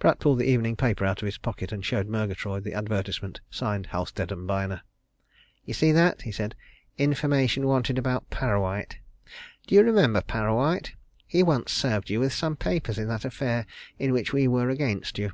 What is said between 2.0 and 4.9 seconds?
Murgatroyd the advertisement signed Halstead & Byner.